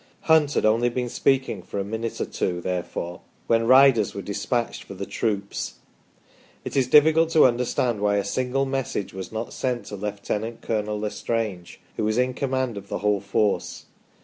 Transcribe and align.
Hunt 0.21 0.53
had 0.55 0.65
only 0.65 0.89
been 0.89 1.09
speaking 1.09 1.61
for 1.61 1.77
a 1.77 1.83
minute 1.83 2.19
or 2.19 2.25
two, 2.25 2.59
therefore, 2.59 3.21
when 3.45 3.67
riders 3.67 4.15
were 4.15 4.23
dis 4.23 4.43
patched 4.47 4.81
for 4.83 4.95
the 4.95 5.05
troops. 5.05 5.75
It 6.65 6.75
is 6.75 6.87
difficult 6.87 7.29
to 7.33 7.45
understand 7.45 8.01
why 8.01 8.15
a 8.17 8.23
single 8.25 8.65
mes 8.65 8.87
sage 8.89 9.13
was 9.13 9.31
not 9.31 9.53
sent 9.53 9.85
to 9.85 9.95
Lieut. 9.95 10.23
Colonel 10.63 10.97
L' 10.97 11.05
Estrange, 11.05 11.79
who 11.97 12.03
was 12.03 12.17
in 12.17 12.33
command 12.33 12.77
of 12.77 12.89
the 12.89 12.97
whole 13.05 13.21
force. 13.21 13.85